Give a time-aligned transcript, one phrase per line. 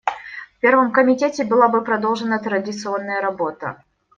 [0.57, 3.83] В Первом комитете была бы продолжена традиционная работа.